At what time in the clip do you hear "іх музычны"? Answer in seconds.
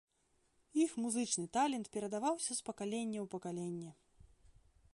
0.83-1.45